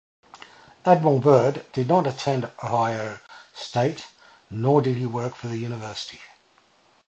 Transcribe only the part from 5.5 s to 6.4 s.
university.